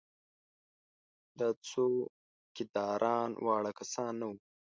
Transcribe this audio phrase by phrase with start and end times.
[1.39, 4.35] دا څوکیداران واړه کسان نه وو.